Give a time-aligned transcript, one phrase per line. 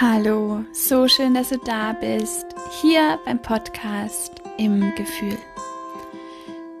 [0.00, 2.46] Hallo, so schön, dass du da bist,
[2.80, 5.36] hier beim Podcast im Gefühl.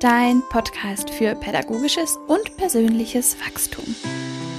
[0.00, 3.84] Dein Podcast für pädagogisches und persönliches Wachstum.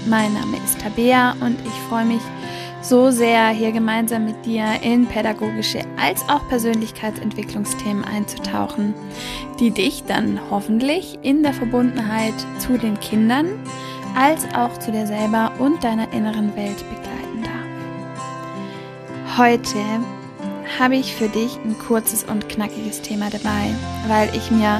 [0.07, 2.21] Mein Name ist Tabea und ich freue mich
[2.81, 8.93] so sehr, hier gemeinsam mit dir in pädagogische als auch Persönlichkeitsentwicklungsthemen einzutauchen,
[9.59, 13.47] die dich dann hoffentlich in der Verbundenheit zu den Kindern
[14.15, 17.22] als auch zu dir selber und deiner inneren Welt begleiten
[19.35, 19.79] Heute
[20.77, 23.73] habe ich für dich ein kurzes und knackiges Thema dabei,
[24.07, 24.79] weil ich mir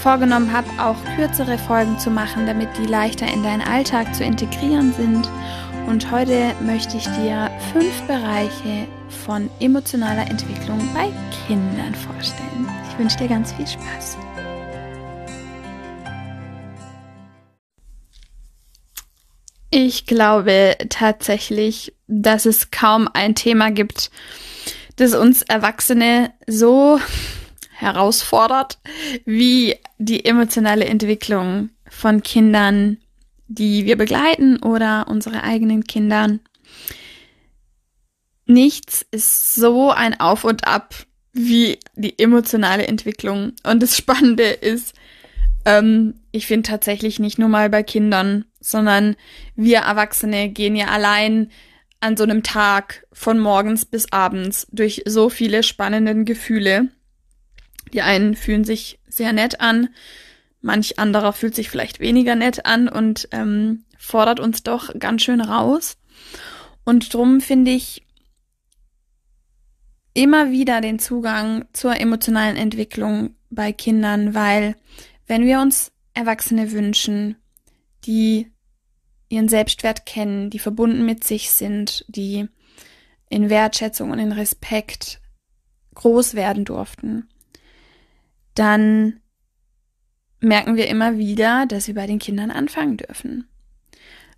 [0.00, 4.92] vorgenommen habe, auch kürzere Folgen zu machen, damit die leichter in deinen Alltag zu integrieren
[4.94, 5.30] sind.
[5.86, 8.88] Und heute möchte ich dir fünf Bereiche
[9.24, 11.12] von emotionaler Entwicklung bei
[11.46, 12.68] Kindern vorstellen.
[12.90, 14.18] Ich wünsche dir ganz viel Spaß.
[19.76, 24.12] Ich glaube tatsächlich, dass es kaum ein Thema gibt,
[24.94, 27.00] das uns Erwachsene so
[27.72, 28.78] herausfordert
[29.24, 32.98] wie die emotionale Entwicklung von Kindern,
[33.48, 36.38] die wir begleiten oder unsere eigenen Kindern.
[38.46, 40.94] Nichts ist so ein Auf und Ab
[41.32, 43.54] wie die emotionale Entwicklung.
[43.64, 44.94] Und das Spannende ist,
[45.64, 49.14] ähm, ich finde tatsächlich nicht nur mal bei Kindern, sondern
[49.54, 51.52] wir Erwachsene gehen ja allein
[52.00, 56.88] an so einem Tag von morgens bis abends durch so viele spannende Gefühle.
[57.92, 59.90] Die einen fühlen sich sehr nett an,
[60.60, 65.40] manch anderer fühlt sich vielleicht weniger nett an und ähm, fordert uns doch ganz schön
[65.40, 65.98] raus.
[66.84, 68.02] Und drum finde ich
[70.14, 74.74] immer wieder den Zugang zur emotionalen Entwicklung bei Kindern, weil
[75.28, 77.36] wenn wir uns Erwachsene wünschen,
[78.04, 78.50] die
[79.28, 82.48] ihren Selbstwert kennen, die verbunden mit sich sind, die
[83.28, 85.20] in Wertschätzung und in Respekt
[85.94, 87.28] groß werden durften,
[88.54, 89.20] dann
[90.40, 93.48] merken wir immer wieder, dass wir bei den Kindern anfangen dürfen.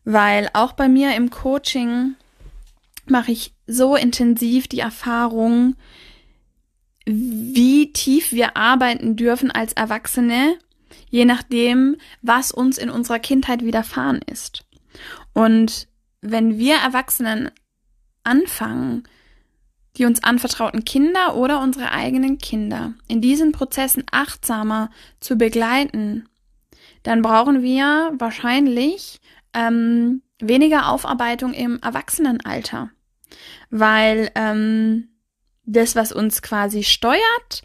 [0.05, 2.15] Weil auch bei mir im Coaching
[3.07, 5.77] mache ich so intensiv die Erfahrung,
[7.05, 10.59] wie tief wir arbeiten dürfen als Erwachsene
[11.17, 14.67] je nachdem, was uns in unserer Kindheit widerfahren ist.
[15.33, 15.89] Und
[16.21, 17.51] wenn wir Erwachsenen
[18.23, 19.05] anfangen,
[19.97, 26.29] die uns anvertrauten Kinder oder unsere eigenen Kinder in diesen Prozessen achtsamer zu begleiten,
[27.03, 29.19] dann brauchen wir wahrscheinlich
[29.55, 32.91] ähm, weniger Aufarbeitung im Erwachsenenalter,
[33.71, 35.09] weil ähm,
[35.65, 37.63] das, was uns quasi steuert,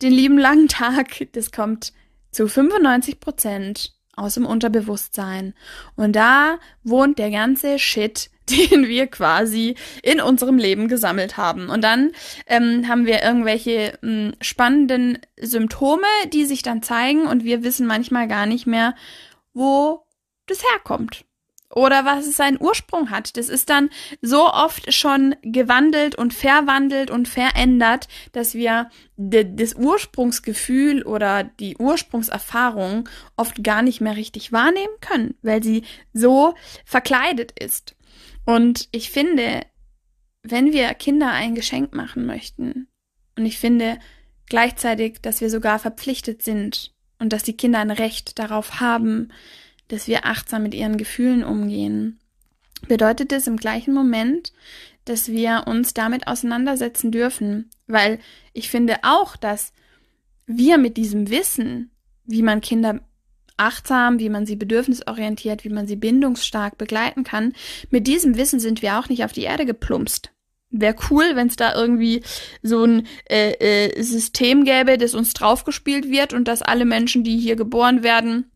[0.00, 1.92] den lieben langen Tag, das kommt
[2.32, 5.54] zu 95 Prozent aus dem Unterbewusstsein.
[5.96, 11.68] Und da wohnt der ganze Shit, den wir quasi in unserem Leben gesammelt haben.
[11.68, 12.10] Und dann
[12.46, 18.26] ähm, haben wir irgendwelche ähm, spannenden Symptome, die sich dann zeigen und wir wissen manchmal
[18.26, 18.94] gar nicht mehr,
[19.54, 20.04] wo
[20.46, 21.24] das herkommt
[21.74, 23.36] oder was es seinen Ursprung hat.
[23.36, 23.90] Das ist dann
[24.20, 33.08] so oft schon gewandelt und verwandelt und verändert, dass wir das Ursprungsgefühl oder die Ursprungserfahrung
[33.36, 37.96] oft gar nicht mehr richtig wahrnehmen können, weil sie so verkleidet ist.
[38.44, 39.62] Und ich finde,
[40.42, 42.88] wenn wir Kinder ein Geschenk machen möchten,
[43.36, 43.98] und ich finde
[44.46, 49.32] gleichzeitig, dass wir sogar verpflichtet sind und dass die Kinder ein Recht darauf haben,
[49.92, 52.18] dass wir achtsam mit ihren Gefühlen umgehen,
[52.88, 54.54] bedeutet es im gleichen Moment,
[55.04, 58.18] dass wir uns damit auseinandersetzen dürfen, weil
[58.54, 59.74] ich finde auch, dass
[60.46, 61.90] wir mit diesem Wissen,
[62.24, 63.00] wie man Kinder
[63.58, 67.52] achtsam, wie man sie bedürfnisorientiert, wie man sie bindungsstark begleiten kann,
[67.90, 70.32] mit diesem Wissen sind wir auch nicht auf die Erde geplumpst.
[70.70, 72.22] Wäre cool, wenn es da irgendwie
[72.62, 73.52] so ein äh,
[73.88, 78.51] äh, System gäbe, das uns draufgespielt wird und dass alle Menschen, die hier geboren werden,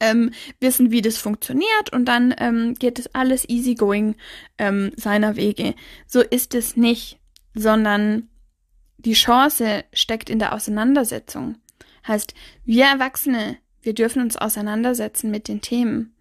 [0.00, 4.16] ähm, wissen, wie das funktioniert und dann ähm, geht es alles easygoing
[4.58, 5.74] ähm, seiner Wege.
[6.06, 7.18] So ist es nicht,
[7.54, 8.28] sondern
[8.98, 11.56] die Chance steckt in der Auseinandersetzung.
[12.06, 12.34] Heißt,
[12.64, 16.14] wir Erwachsene, wir dürfen uns auseinandersetzen mit den Themen.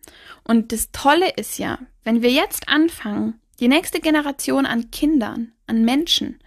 [0.44, 5.84] Und das Tolle ist ja, wenn wir jetzt anfangen, die nächste Generation an Kindern, an
[5.84, 6.40] Menschen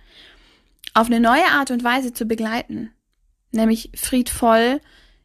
[0.95, 2.93] auf eine neue Art und Weise zu begleiten,
[3.53, 4.81] nämlich friedvoll,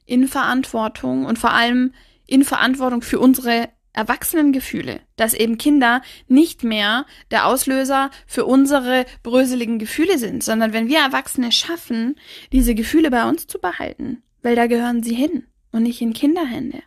[0.05, 1.93] in Verantwortung und vor allem
[2.25, 9.77] in Verantwortung für unsere Erwachsenengefühle, dass eben Kinder nicht mehr der Auslöser für unsere bröseligen
[9.77, 12.15] Gefühle sind, sondern wenn wir Erwachsene schaffen,
[12.51, 16.81] diese Gefühle bei uns zu behalten, weil da gehören sie hin und nicht in Kinderhände.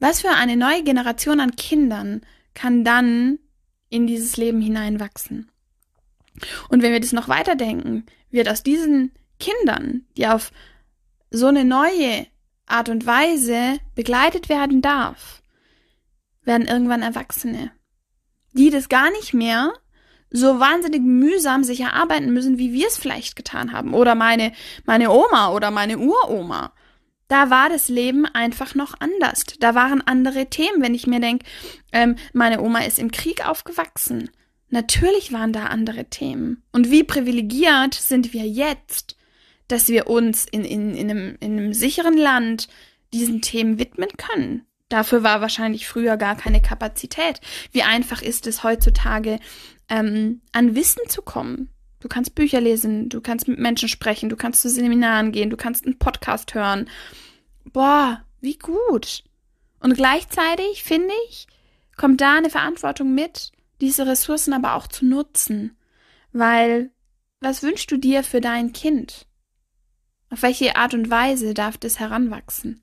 [0.00, 2.22] Was für eine neue Generation an Kindern
[2.54, 3.38] kann dann
[3.88, 5.50] in dieses Leben hineinwachsen.
[6.68, 10.52] Und wenn wir das noch weiterdenken, wird aus diesen Kindern, die auf
[11.30, 12.26] so eine neue
[12.66, 15.42] Art und Weise begleitet werden darf,
[16.42, 17.70] werden irgendwann Erwachsene,
[18.52, 19.72] die das gar nicht mehr
[20.30, 23.94] so wahnsinnig mühsam sich erarbeiten müssen, wie wir es vielleicht getan haben.
[23.94, 24.52] Oder meine,
[24.84, 26.72] meine Oma oder meine Uroma.
[27.28, 29.44] Da war das Leben einfach noch anders.
[29.60, 30.82] Da waren andere Themen.
[30.82, 31.46] Wenn ich mir denke,
[31.92, 34.30] ähm, meine Oma ist im Krieg aufgewachsen.
[34.70, 36.62] Natürlich waren da andere Themen.
[36.72, 39.17] Und wie privilegiert sind wir jetzt,
[39.68, 42.68] dass wir uns in, in, in, einem, in einem sicheren Land
[43.12, 44.66] diesen Themen widmen können.
[44.88, 47.40] Dafür war wahrscheinlich früher gar keine Kapazität.
[47.72, 49.38] Wie einfach ist es heutzutage,
[49.88, 51.68] ähm, an Wissen zu kommen?
[52.00, 55.56] Du kannst Bücher lesen, du kannst mit Menschen sprechen, du kannst zu Seminaren gehen, du
[55.56, 56.88] kannst einen Podcast hören.
[57.72, 59.24] Boah, wie gut.
[59.80, 61.46] Und gleichzeitig, finde ich,
[61.96, 65.76] kommt da eine Verantwortung mit, diese Ressourcen aber auch zu nutzen.
[66.32, 66.90] Weil,
[67.40, 69.27] was wünschst du dir für dein Kind?
[70.30, 72.82] Auf welche Art und Weise darf das heranwachsen?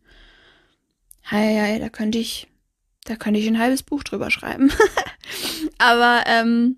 [1.30, 2.48] Hei, hei, da könnte ich,
[3.06, 4.72] da könnte ich ein halbes Buch drüber schreiben.
[5.78, 6.78] aber ähm,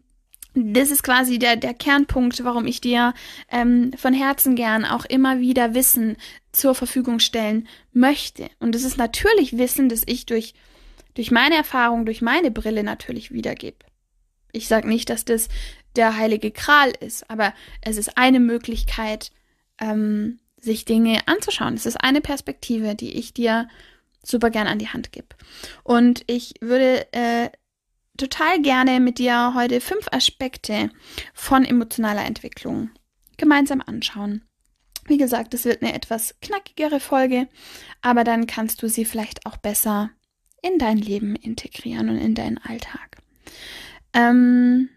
[0.53, 3.13] das ist quasi der, der Kernpunkt, warum ich dir
[3.51, 6.17] ähm, von Herzen gern auch immer wieder Wissen
[6.51, 8.49] zur Verfügung stellen möchte.
[8.59, 10.53] Und das ist natürlich Wissen, das ich durch,
[11.13, 13.77] durch meine Erfahrung, durch meine Brille natürlich wiedergebe.
[14.51, 15.49] Ich sage nicht, dass das
[15.95, 19.31] der heilige Kral ist, aber es ist eine Möglichkeit,
[19.79, 21.75] ähm, sich Dinge anzuschauen.
[21.75, 23.67] Es ist eine Perspektive, die ich dir
[24.23, 25.27] super gern an die Hand gebe.
[25.83, 27.49] Und ich würde äh,
[28.17, 30.89] total gerne mit dir heute fünf Aspekte
[31.33, 32.89] von emotionaler Entwicklung
[33.37, 34.43] gemeinsam anschauen.
[35.05, 37.47] Wie gesagt, es wird eine etwas knackigere Folge,
[38.01, 40.09] aber dann kannst du sie vielleicht auch besser
[40.61, 43.17] in dein Leben integrieren und in deinen Alltag.
[44.13, 44.89] Ähm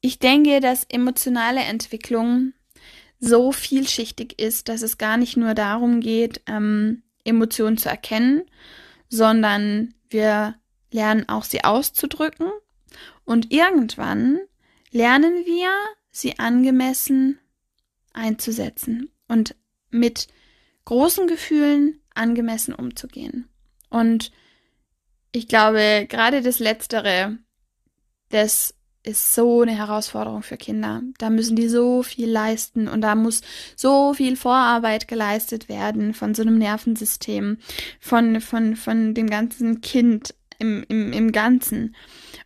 [0.00, 2.54] ich denke, dass emotionale Entwicklung
[3.20, 8.42] so vielschichtig ist, dass es gar nicht nur darum geht, ähm, Emotionen zu erkennen,
[9.08, 10.54] sondern wir
[10.90, 12.50] lernen auch sie auszudrücken
[13.24, 14.40] und irgendwann
[14.90, 15.70] lernen wir
[16.10, 17.38] sie angemessen
[18.12, 19.54] einzusetzen und
[19.90, 20.26] mit
[20.84, 23.48] großen Gefühlen angemessen umzugehen.
[23.88, 24.32] Und
[25.32, 27.38] ich glaube, gerade das Letztere,
[28.30, 31.02] das ist so eine Herausforderung für Kinder.
[31.18, 33.40] Da müssen die so viel leisten und da muss
[33.76, 37.58] so viel Vorarbeit geleistet werden von so einem Nervensystem,
[37.98, 41.96] von, von, von dem ganzen Kind im, im, im Ganzen.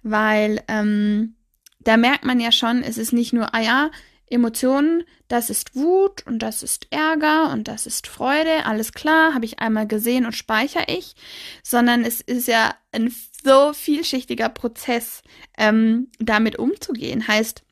[0.02, 1.34] Weil ähm,
[1.80, 3.90] da merkt man ja schon, es ist nicht nur, ah ja,
[4.34, 9.44] Emotionen, das ist Wut und das ist Ärger und das ist Freude, alles klar, habe
[9.44, 11.14] ich einmal gesehen und speichere ich,
[11.62, 15.22] sondern es ist ja ein so vielschichtiger Prozess,
[15.56, 17.26] ähm, damit umzugehen.
[17.26, 17.62] Heißt,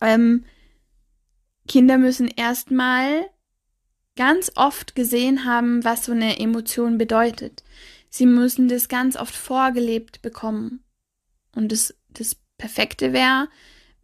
[0.00, 0.44] ähm,
[1.68, 3.26] Kinder müssen erstmal
[4.16, 7.62] ganz oft gesehen haben, was so eine Emotion bedeutet.
[8.08, 10.84] Sie müssen das ganz oft vorgelebt bekommen.
[11.54, 13.48] Und das, das Perfekte wäre,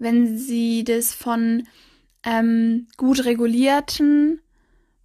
[0.00, 1.69] wenn sie das von
[2.25, 4.41] ähm, gut regulierten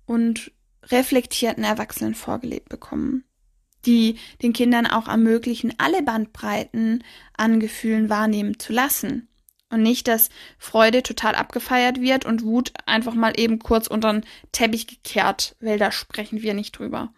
[0.05, 0.51] und
[0.83, 3.25] reflektierten Erwachsenen vorgelebt bekommen,
[3.85, 7.03] die den Kindern auch ermöglichen, alle Bandbreiten
[7.37, 9.27] an Gefühlen wahrnehmen zu lassen.
[9.69, 14.25] Und nicht, dass Freude total abgefeiert wird und Wut einfach mal eben kurz unter den
[14.51, 17.13] Teppich gekehrt, weil da sprechen wir nicht drüber.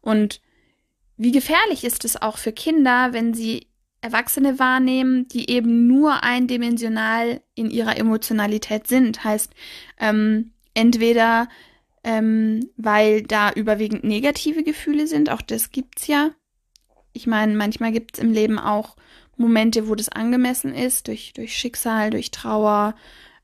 [0.00, 0.40] Und
[1.16, 3.68] wie gefährlich ist es auch für Kinder, wenn sie
[4.02, 9.24] Erwachsene wahrnehmen, die eben nur eindimensional in ihrer Emotionalität sind.
[9.24, 9.52] Heißt,
[9.98, 11.48] ähm, entweder
[12.04, 16.30] ähm, weil da überwiegend negative Gefühle sind, auch das gibt's ja.
[17.12, 18.96] Ich meine, manchmal gibt's im Leben auch
[19.36, 22.94] Momente, wo das angemessen ist, durch, durch Schicksal, durch Trauer,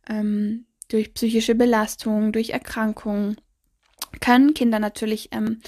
[0.08, 3.36] ähm, durch psychische Belastung, durch Erkrankungen
[4.20, 5.60] können Kinder natürlich ähm,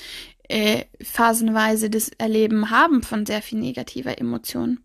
[0.51, 4.85] äh, phasenweise das Erleben haben von sehr viel negativer Emotionen.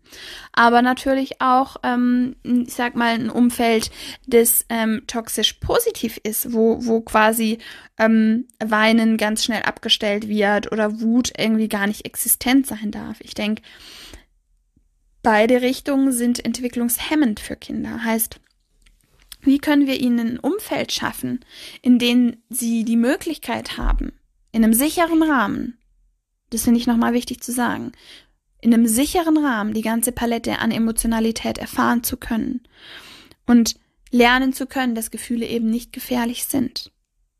[0.52, 3.90] Aber natürlich auch, ähm, ich sag mal, ein Umfeld,
[4.26, 7.58] das ähm, toxisch positiv ist, wo, wo quasi
[7.98, 13.20] ähm, Weinen ganz schnell abgestellt wird oder Wut irgendwie gar nicht existent sein darf.
[13.20, 13.62] Ich denke,
[15.22, 18.04] beide Richtungen sind entwicklungshemmend für Kinder.
[18.04, 18.38] Heißt,
[19.40, 21.44] wie können wir ihnen ein Umfeld schaffen,
[21.82, 24.12] in dem sie die Möglichkeit haben,
[24.56, 25.76] in einem sicheren Rahmen,
[26.48, 27.92] das finde ich nochmal wichtig zu sagen,
[28.62, 32.66] in einem sicheren Rahmen die ganze Palette an Emotionalität erfahren zu können
[33.44, 33.76] und
[34.10, 36.90] lernen zu können, dass Gefühle eben nicht gefährlich sind.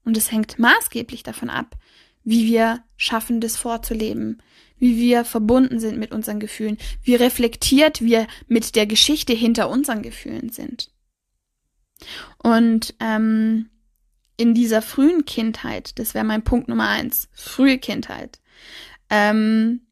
[0.04, 1.78] Und es hängt maßgeblich davon ab,
[2.22, 4.42] wie wir schaffen, das vorzuleben,
[4.76, 10.02] wie wir verbunden sind mit unseren Gefühlen, wie reflektiert wir mit der Geschichte hinter unseren
[10.02, 10.90] Gefühlen sind.
[12.42, 13.70] Und ähm,
[14.36, 18.40] in dieser frühen Kindheit, das wäre mein Punkt Nummer eins, frühe Kindheit,
[19.10, 19.86] ähm,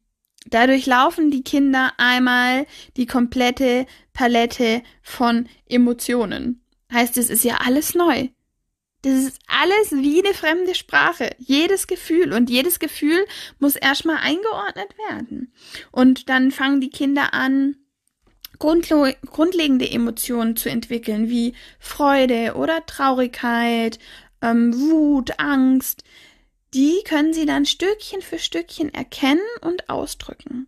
[0.45, 2.65] dadurch laufen die Kinder einmal
[2.97, 6.61] die komplette Palette von Emotionen.
[6.91, 8.29] Heißt, es ist ja alles neu.
[9.01, 11.29] Das ist alles wie eine fremde Sprache.
[11.37, 13.25] Jedes Gefühl und jedes Gefühl
[13.59, 15.53] muss erstmal eingeordnet werden.
[15.91, 17.75] Und dann fangen die Kinder an,
[18.57, 23.99] grundlegende Emotionen zu entwickeln, wie Freude oder Traurigkeit,
[24.41, 26.03] ähm, Wut, Angst.
[26.73, 30.67] Die können sie dann Stückchen für Stückchen erkennen und ausdrücken.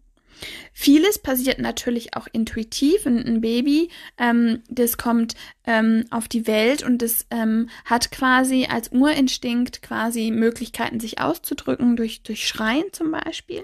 [0.72, 3.06] Vieles passiert natürlich auch intuitiv.
[3.06, 8.92] Ein, Baby, ähm, das kommt ähm, auf die Welt und das ähm, hat quasi als
[8.92, 13.64] Urinstinkt quasi Möglichkeiten, sich auszudrücken durch, durch Schreien zum Beispiel.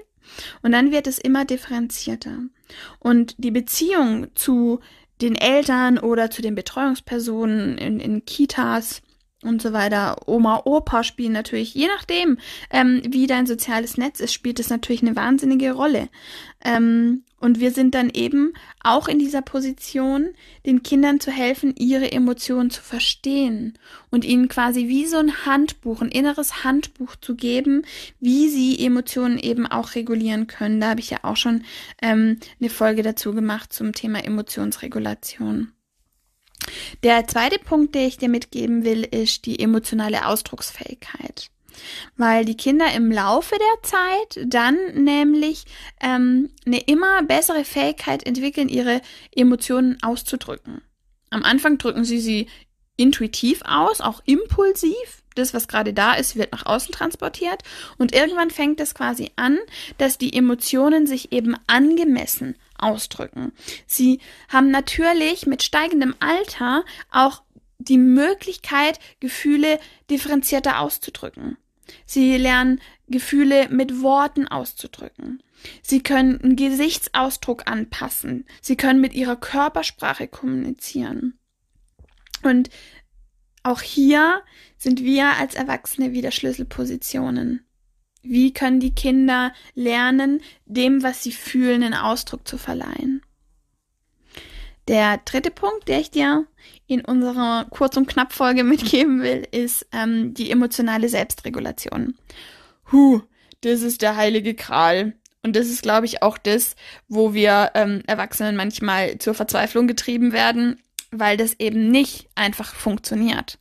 [0.62, 2.40] Und dann wird es immer differenzierter.
[3.00, 4.80] Und die Beziehung zu
[5.22, 9.02] den Eltern oder zu den Betreuungspersonen in, in Kitas
[9.44, 10.28] und so weiter.
[10.28, 12.38] Oma, Opa spielen natürlich, je nachdem,
[12.70, 16.10] ähm, wie dein soziales Netz ist, spielt es natürlich eine wahnsinnige Rolle.
[16.64, 20.30] Ähm, und wir sind dann eben auch in dieser Position,
[20.66, 23.78] den Kindern zu helfen, ihre Emotionen zu verstehen
[24.10, 27.84] und ihnen quasi wie so ein Handbuch, ein inneres Handbuch zu geben,
[28.22, 30.80] wie sie Emotionen eben auch regulieren können.
[30.80, 31.66] Da habe ich ja auch schon
[32.02, 35.73] ähm, eine Folge dazu gemacht zum Thema Emotionsregulation.
[37.04, 41.50] Der zweite Punkt, den ich dir mitgeben will, ist die emotionale Ausdrucksfähigkeit.
[42.18, 45.66] Weil die Kinder im Laufe der Zeit dann nämlich
[46.02, 49.02] ähm, eine immer bessere Fähigkeit entwickeln, ihre
[49.36, 50.82] Emotionen auszudrücken.
[51.32, 52.48] Am Anfang drücken sie sie
[52.96, 55.24] intuitiv aus, auch impulsiv.
[55.36, 57.64] Das, was gerade da ist, wird nach außen transportiert.
[57.98, 59.58] Und irgendwann fängt es quasi an,
[59.98, 63.54] dass die Emotionen sich eben angemessen ausdrücken.
[63.86, 67.44] Sie haben natürlich mit steigendem Alter auch
[67.80, 71.58] die Möglichkeit, Gefühle differenzierter auszudrücken.
[72.06, 75.44] Sie lernen Gefühle mit Worten auszudrücken.
[75.82, 78.46] Sie können einen Gesichtsausdruck anpassen.
[78.62, 81.38] Sie können mit ihrer Körpersprache kommunizieren.
[82.44, 82.70] Und
[83.64, 84.42] auch hier
[84.78, 87.66] sind wir als Erwachsene wieder Schlüsselpositionen.
[88.24, 93.22] Wie können die Kinder lernen, dem, was sie fühlen, einen Ausdruck zu verleihen?
[94.88, 96.46] Der dritte Punkt, der ich dir
[96.88, 102.16] in unserer Kurz- und Knapp-Folge mitgeben will, ist ähm, die emotionale Selbstregulation.
[102.92, 103.22] Huh,
[103.62, 105.14] das ist der heilige Kral.
[105.42, 106.76] Und das ist, glaube ich, auch das,
[107.10, 113.60] wo wir ähm, Erwachsenen manchmal zur Verzweiflung getrieben werden, weil das eben nicht einfach funktioniert,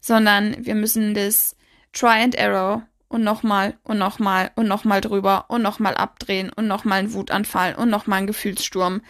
[0.00, 1.56] sondern wir müssen das
[1.92, 7.00] Try and Error und nochmal und nochmal und nochmal drüber und nochmal abdrehen und nochmal
[7.00, 9.02] ein Wutanfall und nochmal ein Gefühlssturm.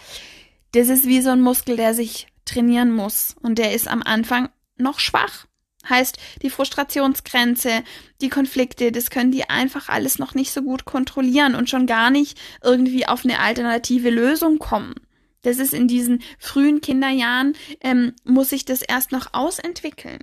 [0.72, 4.48] Das ist wie so ein Muskel, der sich trainieren muss und der ist am Anfang
[4.76, 5.46] noch schwach.
[5.88, 7.84] Heißt, die Frustrationsgrenze,
[8.20, 12.10] die Konflikte, das können die einfach alles noch nicht so gut kontrollieren und schon gar
[12.10, 14.94] nicht irgendwie auf eine alternative Lösung kommen.
[15.42, 20.18] Das ist in diesen frühen Kinderjahren, ähm, muss sich das erst noch ausentwickeln.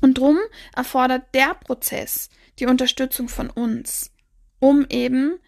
[0.00, 0.38] Und drum
[0.76, 4.12] erfordert der Prozess die Unterstützung von uns,
[4.58, 5.38] um eben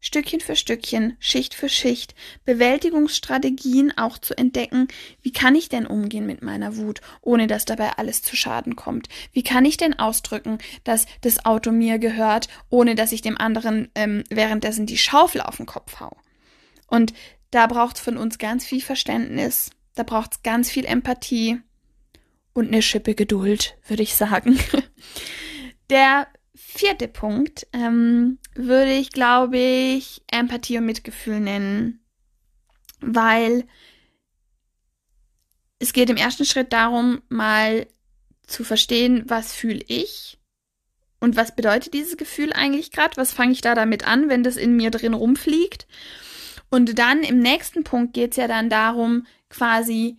[0.00, 4.86] Stückchen für Stückchen, Schicht für Schicht, Bewältigungsstrategien auch zu entdecken.
[5.20, 9.08] Wie kann ich denn umgehen mit meiner Wut, ohne dass dabei alles zu Schaden kommt?
[9.32, 13.90] Wie kann ich denn ausdrücken, dass das Auto mir gehört, ohne dass ich dem anderen
[13.96, 16.16] ähm, währenddessen die Schaufel auf den Kopf hau?
[16.86, 17.12] Und
[17.50, 21.60] da braucht es von uns ganz viel Verständnis, da braucht es ganz viel Empathie
[22.52, 24.58] und eine Schippe Geduld, würde ich sagen.
[25.90, 32.00] Der vierte Punkt ähm, würde ich, glaube ich, Empathie und Mitgefühl nennen,
[33.00, 33.64] weil
[35.78, 37.86] es geht im ersten Schritt darum, mal
[38.46, 40.38] zu verstehen, was fühle ich
[41.20, 44.56] und was bedeutet dieses Gefühl eigentlich gerade, was fange ich da damit an, wenn das
[44.56, 45.86] in mir drin rumfliegt.
[46.70, 50.18] Und dann im nächsten Punkt geht es ja dann darum, quasi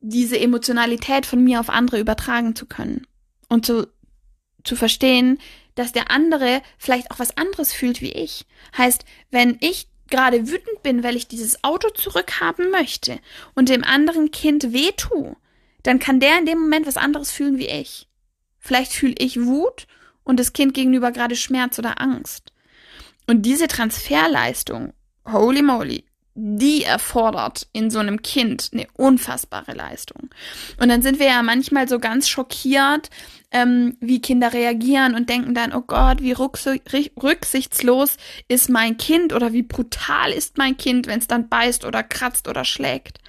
[0.00, 3.06] diese Emotionalität von mir auf andere übertragen zu können
[3.48, 3.88] und zu,
[4.64, 5.38] zu verstehen,
[5.74, 8.46] dass der andere vielleicht auch was anderes fühlt wie ich.
[8.76, 13.18] Heißt, wenn ich gerade wütend bin, weil ich dieses Auto zurückhaben möchte
[13.54, 15.36] und dem anderen Kind weh tue,
[15.82, 18.08] dann kann der in dem Moment was anderes fühlen wie ich.
[18.58, 19.86] Vielleicht fühle ich Wut
[20.22, 22.52] und das Kind gegenüber gerade Schmerz oder Angst.
[23.26, 24.92] Und diese Transferleistung,
[25.26, 30.30] holy moly, die erfordert in so einem Kind eine unfassbare Leistung.
[30.80, 33.08] Und dann sind wir ja manchmal so ganz schockiert,
[33.52, 38.16] ähm, wie Kinder reagieren und denken dann, oh Gott, wie rücksichtslos
[38.48, 42.48] ist mein Kind oder wie brutal ist mein Kind, wenn es dann beißt oder kratzt
[42.48, 43.20] oder schlägt.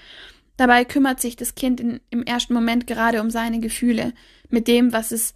[0.58, 4.14] Dabei kümmert sich das Kind in, im ersten Moment gerade um seine Gefühle,
[4.50, 5.36] mit dem, was es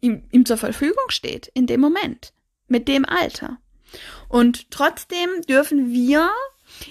[0.00, 2.32] ihm, ihm zur Verfügung steht, in dem Moment,
[2.66, 3.58] mit dem Alter.
[4.28, 6.28] Und trotzdem dürfen wir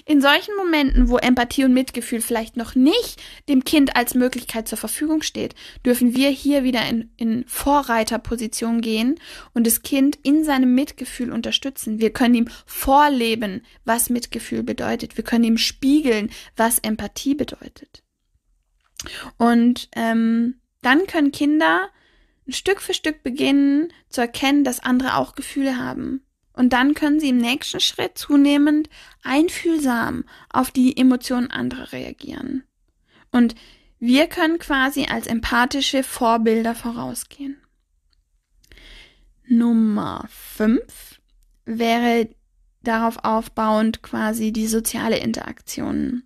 [0.04, 4.78] in solchen Momenten, wo Empathie und Mitgefühl vielleicht noch nicht dem Kind als Möglichkeit zur
[4.78, 5.54] Verfügung steht,
[5.84, 9.18] dürfen wir hier wieder in, in Vorreiterposition gehen
[9.54, 12.00] und das Kind in seinem Mitgefühl unterstützen.
[12.00, 15.16] Wir können ihm vorleben, was Mitgefühl bedeutet.
[15.16, 18.02] Wir können ihm spiegeln, was Empathie bedeutet.
[19.36, 21.88] Und ähm, dann können Kinder
[22.48, 26.22] Stück für Stück beginnen zu erkennen, dass andere auch Gefühle haben
[26.58, 28.90] und dann können sie im nächsten Schritt zunehmend
[29.22, 32.64] einfühlsam auf die Emotionen anderer reagieren.
[33.30, 33.54] Und
[34.00, 37.58] wir können quasi als empathische Vorbilder vorausgehen.
[39.46, 41.20] Nummer 5
[41.64, 42.28] wäre
[42.82, 46.24] darauf aufbauend quasi die soziale Interaktion.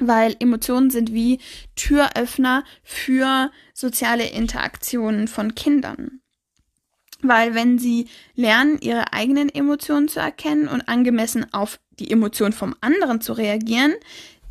[0.00, 1.38] Weil Emotionen sind wie
[1.76, 6.20] Türöffner für soziale Interaktionen von Kindern.
[7.26, 12.74] Weil wenn sie lernen, ihre eigenen Emotionen zu erkennen und angemessen auf die Emotionen vom
[12.80, 13.94] anderen zu reagieren,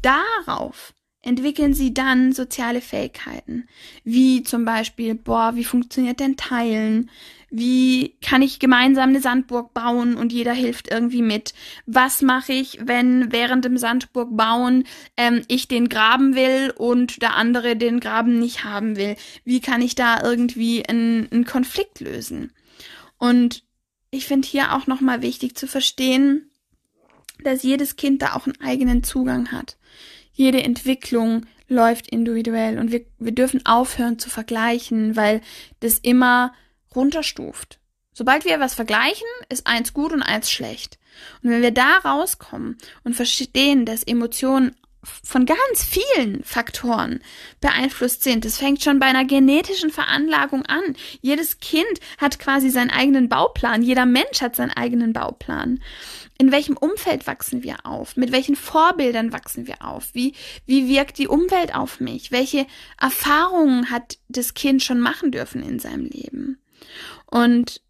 [0.02, 3.68] darauf entwickeln sie dann soziale Fähigkeiten,
[4.04, 7.10] wie zum Beispiel, boah, wie funktioniert denn Teilen?
[7.50, 11.54] Wie kann ich gemeinsam eine Sandburg bauen und jeder hilft irgendwie mit?
[11.86, 14.86] Was mache ich, wenn während dem Sandburg bauen
[15.18, 19.16] ähm, ich den graben will und der andere den Graben nicht haben will?
[19.46, 22.52] Wie kann ich da irgendwie einen, einen Konflikt lösen?
[23.24, 23.64] Und
[24.12, 26.52] ich finde hier auch nochmal wichtig zu verstehen,
[27.42, 29.78] dass jedes Kind da auch einen eigenen Zugang hat.
[30.34, 35.40] Jede Entwicklung läuft individuell und wir, wir dürfen aufhören zu vergleichen, weil
[35.80, 36.54] das immer
[36.94, 37.80] runterstuft.
[38.12, 41.00] Sobald wir was vergleichen, ist eins gut und eins schlecht.
[41.42, 44.76] Und wenn wir da rauskommen und verstehen, dass Emotionen
[45.24, 47.20] von ganz vielen Faktoren
[47.62, 48.46] beeinflusst sind.
[48.46, 50.96] Das fängt schon bei einer genetischen Veranlagung an.
[51.22, 53.84] Jedes Kind hat quasi seinen eigenen Bauplan.
[53.84, 55.80] Jeder Mensch hat seinen eigenen Bauplan.
[56.38, 58.18] In welchem Umfeld wachsen wir auf?
[58.18, 60.10] Mit welchen Vorbildern wachsen wir auf?
[60.14, 60.34] Wie,
[60.66, 62.32] wie wirkt die Umwelt auf mich?
[62.32, 62.66] Welche
[63.00, 66.60] Erfahrungen hat das Kind schon machen dürfen in seinem Leben?
[67.28, 67.82] Und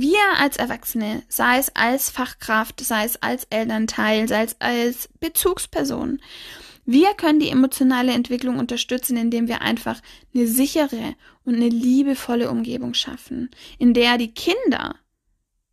[0.00, 6.20] wir als Erwachsene, sei es als Fachkraft, sei es als Elternteil, sei es als Bezugsperson,
[6.88, 10.00] wir können die emotionale Entwicklung unterstützen, indem wir einfach
[10.32, 14.94] eine sichere und eine liebevolle Umgebung schaffen, in der die Kinder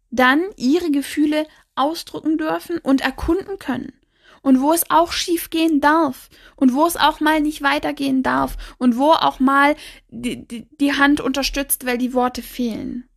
[0.09, 3.93] dann ihre Gefühle ausdrücken dürfen und erkunden können.
[4.41, 6.29] Und wo es auch schief gehen darf.
[6.57, 8.57] Und wo es auch mal nicht weitergehen darf.
[8.77, 9.75] Und wo auch mal
[10.09, 13.07] die, die, die Hand unterstützt, weil die Worte fehlen.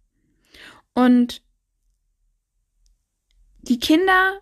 [0.97, 1.43] Und
[3.61, 4.41] die Kinder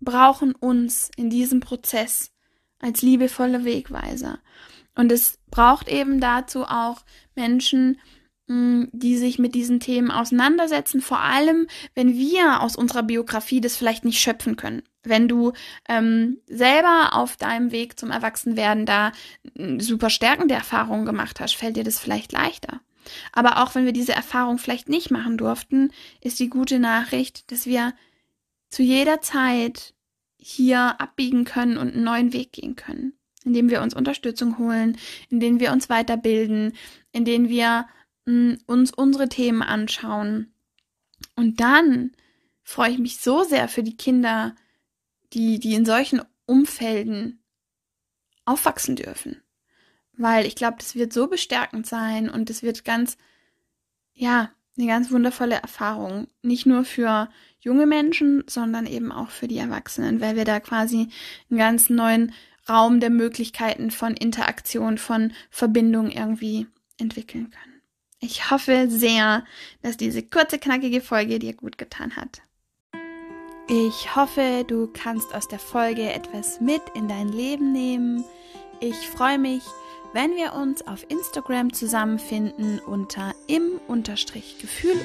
[0.00, 2.32] brauchen uns in diesem Prozess
[2.78, 4.38] als liebevolle Wegweiser.
[4.94, 8.00] Und es braucht eben dazu auch Menschen,
[8.46, 13.76] mm, die sich mit diesen Themen auseinandersetzen, vor allem wenn wir aus unserer Biografie das
[13.76, 14.82] vielleicht nicht schöpfen können.
[15.02, 15.52] Wenn du
[15.90, 19.12] ähm, selber auf deinem Weg zum Erwachsenwerden da
[19.56, 22.80] mm, super stärkende Erfahrungen gemacht hast, fällt dir das vielleicht leichter.
[23.32, 27.66] Aber auch wenn wir diese Erfahrung vielleicht nicht machen durften, ist die gute Nachricht, dass
[27.66, 27.94] wir
[28.68, 29.94] zu jeder Zeit
[30.38, 33.14] hier abbiegen können und einen neuen Weg gehen können,
[33.44, 36.72] indem wir uns Unterstützung holen, indem wir uns weiterbilden,
[37.12, 37.86] indem wir
[38.26, 40.52] mh, mm, uns unsere Themen anschauen.
[41.34, 42.12] Und dann
[42.62, 44.54] freue ich mich so sehr für die Kinder,
[45.32, 47.42] die, die in solchen Umfelden
[48.44, 49.42] aufwachsen dürfen
[50.16, 53.16] weil ich glaube, das wird so bestärkend sein und es wird ganz,
[54.14, 56.28] ja, eine ganz wundervolle Erfahrung.
[56.42, 57.28] Nicht nur für
[57.60, 61.08] junge Menschen, sondern eben auch für die Erwachsenen, weil wir da quasi
[61.50, 62.32] einen ganz neuen
[62.68, 66.66] Raum der Möglichkeiten von Interaktion, von Verbindung irgendwie
[66.98, 67.82] entwickeln können.
[68.20, 69.44] Ich hoffe sehr,
[69.82, 72.42] dass diese kurze, knackige Folge dir gut getan hat.
[73.68, 78.24] Ich hoffe, du kannst aus der Folge etwas mit in dein Leben nehmen.
[78.80, 79.62] Ich freue mich,
[80.16, 84.96] wenn wir uns auf Instagram zusammenfinden unter im-gefühl-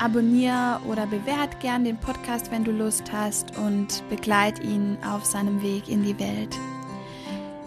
[0.00, 5.62] Abonnier oder bewert gern den Podcast, wenn du Lust hast und begleit ihn auf seinem
[5.62, 6.58] Weg in die Welt.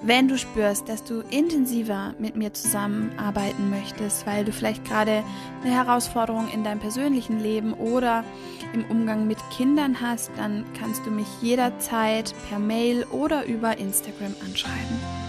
[0.03, 5.23] Wenn du spürst, dass du intensiver mit mir zusammenarbeiten möchtest, weil du vielleicht gerade
[5.63, 8.25] eine Herausforderung in deinem persönlichen Leben oder
[8.73, 14.35] im Umgang mit Kindern hast, dann kannst du mich jederzeit per Mail oder über Instagram
[14.45, 15.26] anschreiben.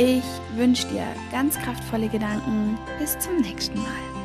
[0.00, 0.22] Ich
[0.54, 2.78] wünsche dir ganz kraftvolle Gedanken.
[3.00, 4.17] Bis zum nächsten Mal.